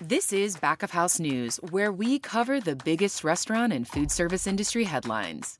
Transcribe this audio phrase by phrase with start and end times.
[0.00, 4.46] This is Back of House News, where we cover the biggest restaurant and food service
[4.46, 5.58] industry headlines.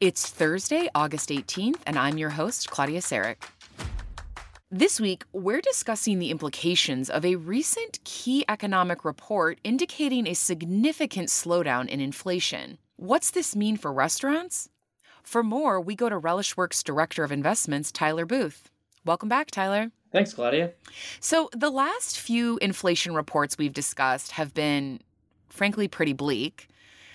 [0.00, 3.36] It's Thursday, August 18th, and I'm your host, Claudia Sarek.
[4.72, 11.28] This week, we're discussing the implications of a recent key economic report indicating a significant
[11.28, 12.78] slowdown in inflation.
[12.96, 14.68] What's this mean for restaurants?
[15.22, 18.68] For more, we go to RelishWorks Director of Investments, Tyler Booth.
[19.04, 19.92] Welcome back, Tyler.
[20.16, 20.72] Thanks, Claudia.
[21.20, 25.00] So, the last few inflation reports we've discussed have been,
[25.50, 26.68] frankly, pretty bleak.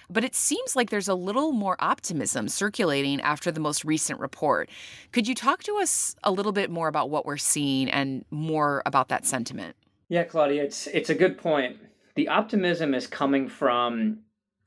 [0.07, 4.69] But it seems like there's a little more optimism circulating after the most recent report.
[5.13, 8.83] Could you talk to us a little bit more about what we're seeing and more
[8.85, 9.75] about that sentiment?
[10.07, 11.77] Yeah, Claudia, it's it's a good point.
[12.13, 14.20] The optimism is coming from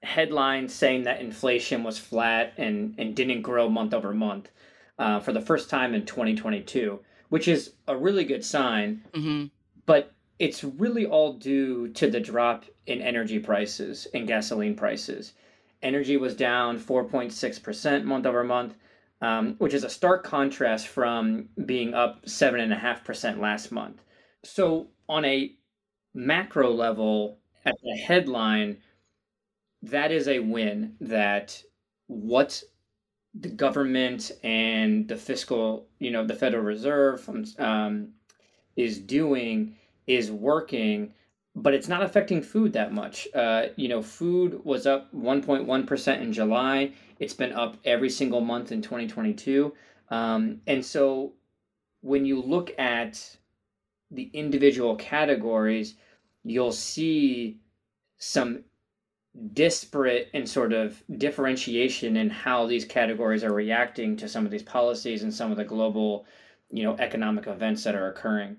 [0.03, 4.51] headlines saying that inflation was flat and, and didn't grow month over month
[4.99, 9.03] uh, for the first time in 2022 which is a really good sign.
[9.13, 9.47] Mm-hmm.
[9.87, 15.33] But it's really all due to the drop in energy prices and gasoline prices.
[15.83, 18.75] Energy was down 4.6% month over month,
[19.21, 24.03] um, which is a stark contrast from being up 7.5% last month.
[24.43, 25.55] So, on a
[26.15, 28.79] macro level, at the headline,
[29.83, 31.63] that is a win that
[32.07, 32.63] what
[33.35, 38.09] the government and the fiscal, you know, the Federal Reserve um,
[38.77, 41.13] is doing is working,
[41.57, 43.27] but it's not affecting food that much.
[43.35, 46.93] Uh, you know, food was up 1.1% in July.
[47.19, 49.73] It's been up every single month in 2022.
[50.11, 51.33] Um, and so
[52.03, 53.37] when you look at
[54.11, 55.95] the individual categories,
[56.45, 57.59] you'll see
[58.19, 58.65] some
[59.53, 64.63] disparate and sort of differentiation in how these categories are reacting to some of these
[64.63, 66.25] policies and some of the global
[66.71, 68.57] you know economic events that are occurring.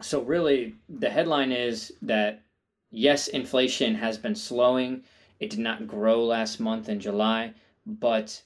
[0.00, 2.42] So really the headline is that
[2.90, 5.04] yes inflation has been slowing.
[5.40, 7.54] It did not grow last month in july
[7.86, 8.42] but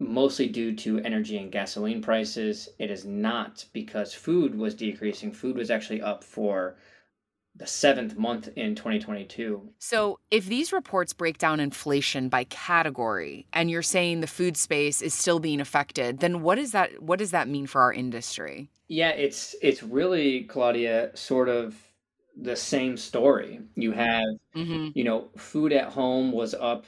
[0.00, 2.68] mostly due to energy and gasoline prices.
[2.78, 5.32] It is not because food was decreasing.
[5.32, 6.76] Food was actually up for
[7.56, 9.70] the seventh month in 2022.
[9.78, 15.00] So, if these reports break down inflation by category, and you're saying the food space
[15.00, 18.70] is still being affected, then what does that what does that mean for our industry?
[18.88, 21.76] Yeah, it's it's really Claudia sort of
[22.36, 23.60] the same story.
[23.76, 24.24] You have,
[24.56, 24.88] mm-hmm.
[24.94, 26.84] you know, food at home was up,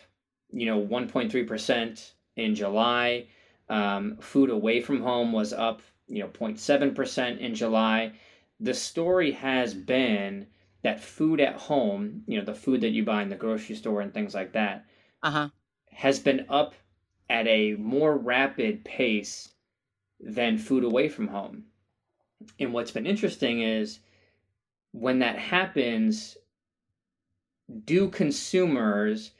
[0.51, 3.29] you know, 1.3 percent in July.
[3.69, 8.13] Um, food away from home was up, you know, 0.7 percent in July.
[8.59, 10.47] The story has been
[10.87, 14.01] that food at home, you know, the food that you buy in the grocery store
[14.01, 14.87] and things like that,
[15.21, 15.49] uh-huh.
[15.91, 16.77] has been up
[17.29, 19.49] at a more rapid pace
[20.21, 21.65] than food away from home.
[22.61, 23.99] And what's been interesting is
[24.93, 26.37] when that happens,
[27.85, 29.33] do consumers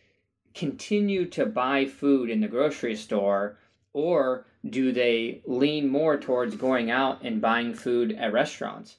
[0.53, 3.57] continue to buy food in the grocery store
[3.93, 8.97] or do they lean more towards going out and buying food at restaurants?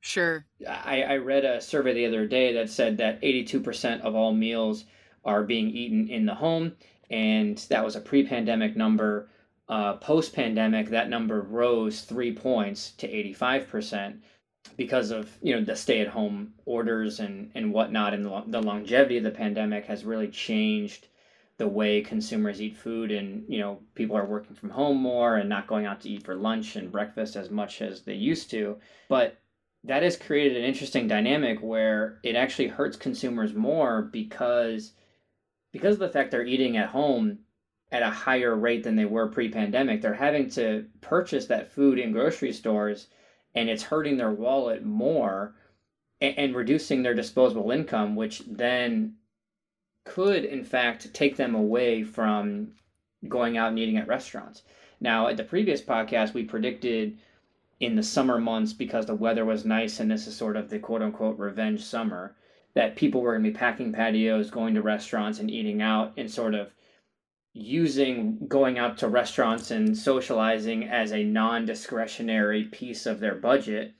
[0.00, 0.46] Sure.
[0.66, 4.86] I, I read a survey the other day that said that 82% of all meals
[5.24, 6.76] are being eaten in the home,
[7.10, 9.28] and that was a pre pandemic number.
[9.68, 14.18] Uh, Post pandemic, that number rose three points to 85%
[14.76, 18.62] because of you know the stay at home orders and, and whatnot, and the, the
[18.62, 21.08] longevity of the pandemic has really changed
[21.58, 25.46] the way consumers eat food and you know people are working from home more and
[25.46, 28.78] not going out to eat for lunch and breakfast as much as they used to
[29.10, 29.38] but
[29.84, 34.92] that has created an interesting dynamic where it actually hurts consumers more because
[35.72, 37.38] because of the fact they're eating at home
[37.92, 40.00] at a higher rate than they were pre-pandemic.
[40.00, 43.08] They're having to purchase that food in grocery stores
[43.54, 45.54] and it's hurting their wallet more
[46.20, 49.14] and, and reducing their disposable income which then
[50.04, 52.72] could in fact take them away from
[53.28, 54.62] going out and eating at restaurants.
[55.00, 57.18] Now at the previous podcast we predicted
[57.80, 60.78] in the summer months because the weather was nice and this is sort of the
[60.78, 62.36] quote unquote revenge summer
[62.74, 66.30] that people were going to be packing patios, going to restaurants and eating out and
[66.30, 66.70] sort of
[67.52, 73.92] using going out to restaurants and socializing as a non-discretionary piece of their budget.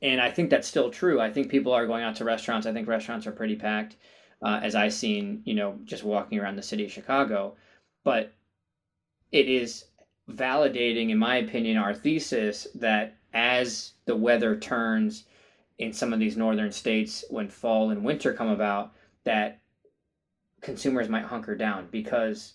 [0.00, 1.20] And I think that's still true.
[1.20, 2.66] I think people are going out to restaurants.
[2.66, 3.96] I think restaurants are pretty packed,
[4.42, 7.56] uh, as I've seen, you know, just walking around the city of Chicago.
[8.04, 8.32] But
[9.32, 9.86] it is
[10.30, 15.24] validating, in my opinion, our thesis that as the weather turns
[15.78, 18.92] in some of these northern states when fall and winter come about,
[19.24, 19.60] that
[20.60, 22.54] consumers might hunker down because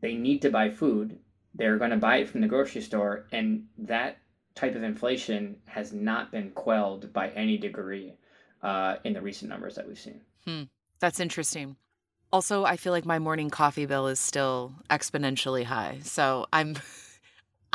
[0.00, 1.18] they need to buy food.
[1.54, 4.18] They're going to buy it from the grocery store, and that
[4.54, 8.14] type of inflation has not been quelled by any degree.
[8.62, 10.20] uh, in the recent numbers that we've seen.
[10.44, 10.62] Hmm.
[10.98, 11.76] That's interesting.
[12.32, 16.00] Also, I feel like my morning coffee bill is still exponentially high.
[16.02, 16.76] So I'm.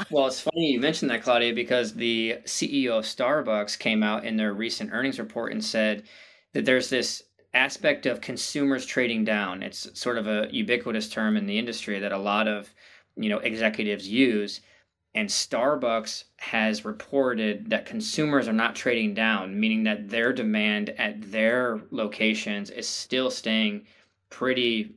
[0.09, 4.37] well, it's funny you mentioned that, Claudia, because the CEO of Starbucks came out in
[4.37, 6.03] their recent earnings report and said
[6.53, 9.61] that there's this aspect of consumers trading down.
[9.63, 12.73] It's sort of a ubiquitous term in the industry that a lot of
[13.15, 14.61] you know executives use.
[15.13, 21.21] And Starbucks has reported that consumers are not trading down, meaning that their demand at
[21.31, 23.85] their locations is still staying
[24.29, 24.95] pretty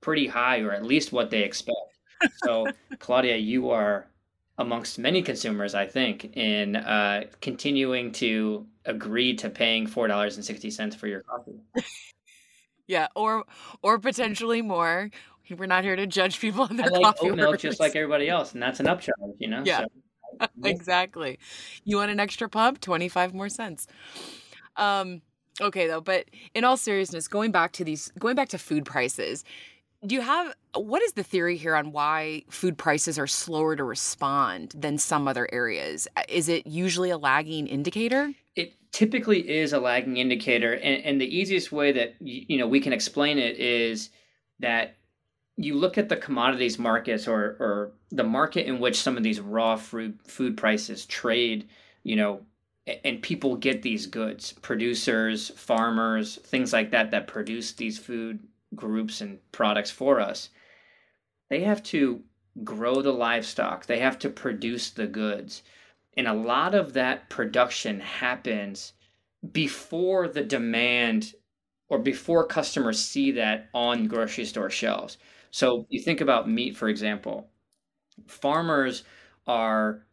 [0.00, 1.76] pretty high or at least what they expect.
[2.44, 2.66] So,
[2.98, 4.06] Claudia, you are
[4.58, 10.44] amongst many consumers, I think, in uh, continuing to agree to paying four dollars and
[10.44, 11.60] sixty cents for your coffee.
[12.86, 13.44] yeah, or
[13.82, 15.10] or potentially more.
[15.50, 17.94] We're not here to judge people on their I like coffee oat milk just like
[17.96, 19.62] everybody else, and that's an upcharge, you know.
[19.64, 19.84] Yeah,
[20.40, 21.38] so, exactly.
[21.84, 22.80] You want an extra pump?
[22.80, 23.86] Twenty five more cents.
[24.76, 25.22] Um.
[25.60, 29.44] Okay, though, but in all seriousness, going back to these, going back to food prices,
[30.06, 33.84] do you have what is the theory here on why food prices are slower to
[33.84, 36.08] respond than some other areas?
[36.16, 38.32] Uh, is it usually a lagging indicator?
[38.56, 42.80] It typically is a lagging indicator, and, and the easiest way that you know we
[42.80, 44.10] can explain it is
[44.60, 44.96] that
[45.56, 49.40] you look at the commodities markets or or the market in which some of these
[49.40, 51.68] raw fruit food prices trade.
[52.02, 52.40] You know,
[53.04, 58.40] and people get these goods producers farmers things like that that produce these food
[58.74, 60.50] groups and products for us,
[61.50, 62.22] they have to
[62.64, 65.62] grow the livestock, they have to produce the goods.
[66.16, 68.92] And a lot of that production happens
[69.52, 71.34] before the demand
[71.88, 75.18] or before customers see that on grocery store shelves.
[75.50, 77.50] So you think about meat, for example.
[78.26, 79.04] Farmers
[79.46, 80.06] are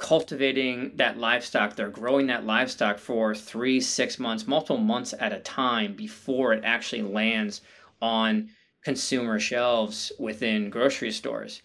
[0.00, 1.76] cultivating that livestock.
[1.76, 6.64] They're growing that livestock for three, six months, multiple months at a time before it
[6.64, 7.60] actually lands
[8.00, 8.48] on
[8.82, 11.60] consumer shelves within grocery stores.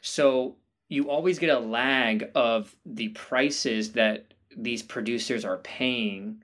[0.00, 0.56] So
[0.88, 6.42] you always get a lag of the prices that these producers are paying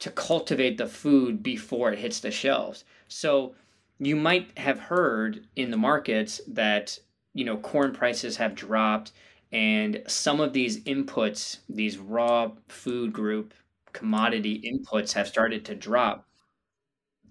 [0.00, 2.84] to cultivate the food before it hits the shelves.
[3.06, 3.54] So
[4.00, 6.98] you might have heard in the markets that
[7.34, 9.12] you know corn prices have dropped
[9.54, 13.54] and some of these inputs, these raw food group
[13.92, 16.26] commodity inputs, have started to drop.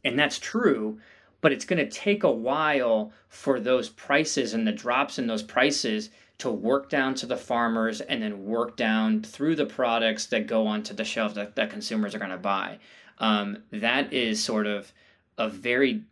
[0.05, 0.99] And that's true,
[1.41, 5.43] but it's going to take a while for those prices and the drops in those
[5.43, 10.47] prices to work down to the farmers and then work down through the products that
[10.47, 12.79] go onto the shelf that, that consumers are going to buy.
[13.19, 14.93] Um, that is sort of
[15.37, 16.03] a very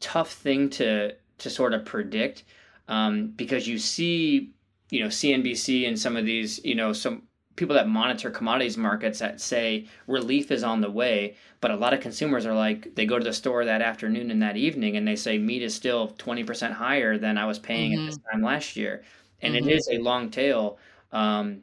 [0.00, 2.42] tough thing to to sort of predict
[2.88, 4.52] um, because you see
[4.90, 7.22] you know CNBC and some of these you know some
[7.58, 11.92] people that monitor commodities markets that say relief is on the way but a lot
[11.92, 15.06] of consumers are like they go to the store that afternoon and that evening and
[15.06, 18.02] they say meat is still 20% higher than i was paying mm-hmm.
[18.02, 19.02] at this time last year
[19.42, 19.68] and mm-hmm.
[19.68, 20.78] it is a long tail
[21.10, 21.62] um,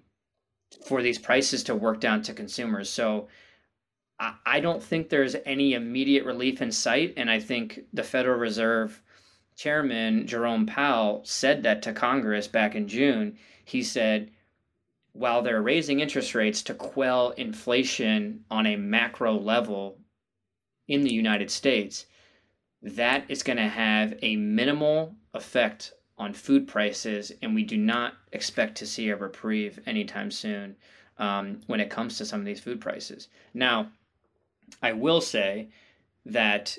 [0.86, 3.28] for these prices to work down to consumers so
[4.20, 8.38] I, I don't think there's any immediate relief in sight and i think the federal
[8.38, 9.02] reserve
[9.56, 13.38] chairman Jerome Powell said that to Congress back in June.
[13.64, 14.32] He said,
[15.14, 19.98] while they're raising interest rates to quell inflation on a macro level
[20.88, 22.06] in the United States,
[22.82, 28.14] that is going to have a minimal effect on food prices, and we do not
[28.32, 30.76] expect to see a reprieve anytime soon
[31.18, 33.30] um, when it comes to some of these food prices.
[33.54, 33.90] Now,
[34.82, 35.70] I will say
[36.26, 36.78] that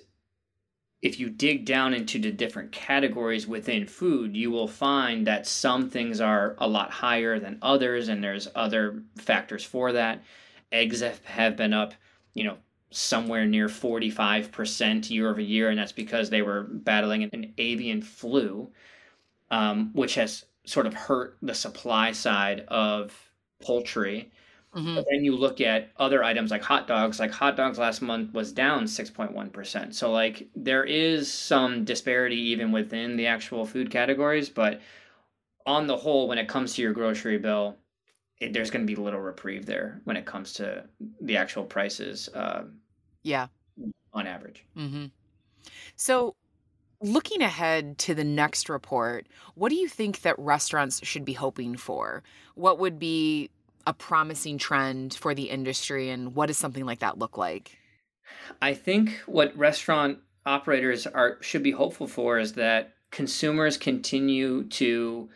[1.03, 5.91] if you dig down into the different categories within food, you will find that some
[5.91, 10.23] things are a lot higher than others, and there's other factors for that.
[10.73, 11.95] Eggs have been up,
[12.35, 12.57] you know,
[12.91, 18.71] somewhere near 45% year over year, and that's because they were battling an avian flu,
[19.51, 23.31] um, which has sort of hurt the supply side of
[23.63, 24.31] poultry.
[24.75, 24.95] Mm-hmm.
[24.95, 28.35] But then you look at other items like hot dogs, like hot dogs last month
[28.35, 29.95] was down 6.1%.
[29.95, 34.81] So, like, there is some disparity even within the actual food categories, but
[35.65, 37.77] on the whole, when it comes to your grocery bill,
[38.39, 40.85] it, there's going to be little reprieve there when it comes to
[41.23, 42.29] the actual prices.
[42.35, 42.65] Uh,
[43.23, 43.47] yeah.
[44.13, 44.65] On average.
[44.77, 45.07] Mm-hmm.
[45.97, 46.37] So,
[47.01, 51.77] looking ahead to the next report, what do you think that restaurants should be hoping
[51.77, 52.23] for?
[52.55, 53.51] What would be
[53.87, 57.79] a promising trend for the industry and what does something like that look like?
[58.61, 65.29] I think what restaurant operators are should be hopeful for is that consumers continue to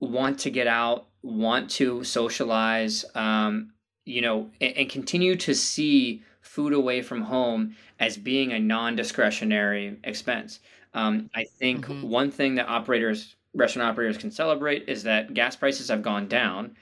[0.00, 3.72] want to get out, want to socialize, um,
[4.04, 9.96] you know, and, and continue to see food away from home as being a non-discretionary
[10.04, 10.60] expense.
[10.92, 12.08] Um, I think mm-hmm.
[12.08, 16.76] one thing that operators, restaurant operators, can celebrate is that gas prices have gone down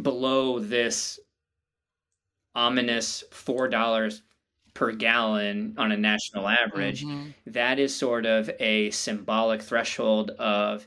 [0.00, 1.18] below this
[2.54, 4.22] ominous four dollars
[4.74, 7.04] per gallon on a national average.
[7.04, 7.30] Mm-hmm.
[7.46, 10.86] That is sort of a symbolic threshold of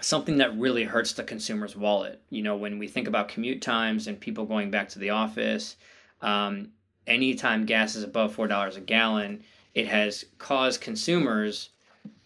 [0.00, 2.22] something that really hurts the consumer's wallet.
[2.30, 5.76] You know, when we think about commute times and people going back to the office,
[6.22, 6.70] um,
[7.06, 9.42] anytime gas is above four dollars a gallon,
[9.74, 11.70] it has caused consumers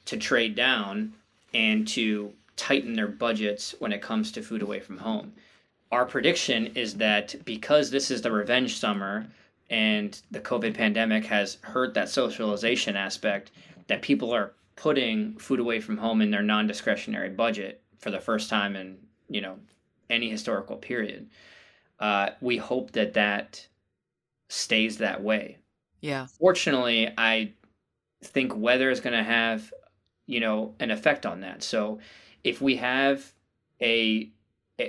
[0.05, 1.12] to trade down
[1.55, 5.33] and to tighten their budgets when it comes to food away from home.
[5.92, 9.26] Our prediction is that because this is the revenge summer
[9.68, 13.52] and the COVID pandemic has hurt that socialization aspect,
[13.88, 18.49] that people are putting food away from home in their non-discretionary budget for the first
[18.49, 18.96] time in
[19.28, 19.58] you know
[20.08, 21.28] any historical period.
[22.00, 23.66] Uh, we hope that that
[24.49, 25.58] stays that way.
[26.00, 26.26] Yeah.
[26.40, 27.52] Fortunately, I
[28.25, 29.70] think weather is going to have
[30.26, 31.62] you know an effect on that.
[31.62, 31.99] So
[32.44, 33.30] if we have
[33.82, 34.30] a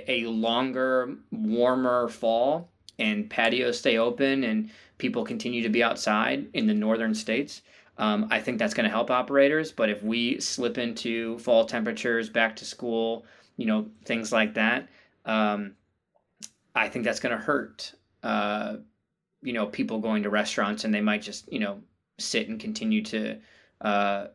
[0.06, 6.66] a longer, warmer fall, and patios stay open and people continue to be outside in
[6.66, 7.62] the northern states,
[7.98, 9.72] um, I think that's going to help operators.
[9.72, 13.24] But if we slip into fall temperatures, back to school,
[13.56, 14.88] you know, things like that,
[15.24, 15.74] um,
[16.74, 18.76] I think that's going to hurt, uh,
[19.42, 21.80] you know, people going to restaurants and they might just, you know,
[22.18, 23.38] sit and continue to
[23.80, 24.26] uh,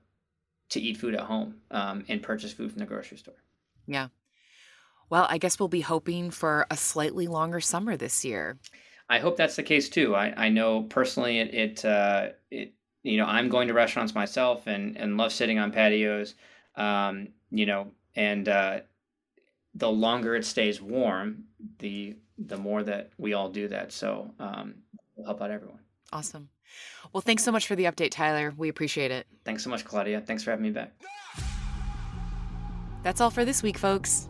[0.70, 3.42] to eat food at home um, and purchase food from the grocery store.
[3.88, 4.10] Yeah.
[5.10, 8.58] Well, I guess we'll be hoping for a slightly longer summer this year.
[9.10, 10.16] I hope that's the case too.
[10.16, 14.68] I, I know personally it it, uh, it you know I'm going to restaurants myself
[14.68, 16.36] and and love sitting on patios,
[16.76, 18.82] um, you know, and uh,
[19.74, 21.46] the longer it stays warm,
[21.80, 23.92] the the more that we all do that.
[23.92, 24.76] So um,
[25.16, 25.80] will help out everyone.
[26.14, 26.50] Awesome.
[27.14, 28.54] Well, thanks so much for the update, Tyler.
[28.56, 29.26] We appreciate it.
[29.44, 30.22] Thanks so much, Claudia.
[30.22, 30.92] Thanks for having me back.
[33.02, 34.30] That's all for this week, folks.